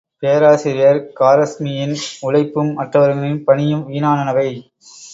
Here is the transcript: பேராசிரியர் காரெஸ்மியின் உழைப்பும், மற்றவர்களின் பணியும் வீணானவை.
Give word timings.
பேராசிரியர் 0.19 0.99
காரெஸ்மியின் 1.19 1.95
உழைப்பும், 2.21 2.73
மற்றவர்களின் 2.73 3.43
பணியும் 3.43 3.87
வீணானவை. 3.89 4.49